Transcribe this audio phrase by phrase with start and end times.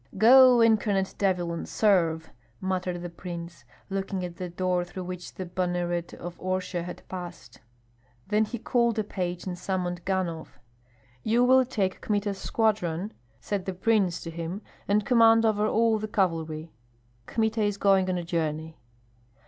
[0.17, 5.45] "Go, incarnate devil, and serve!" muttered the prince, looking at the door through which the
[5.45, 7.59] banneret of Orsha had passed.
[8.27, 10.57] Then he called a page and summoned Ganhoff.
[11.21, 16.07] "You will take Kmita's squadron," said the prince to him, "and command over all the
[16.07, 16.71] cavalry.
[17.27, 18.79] Kmita is going on a journey."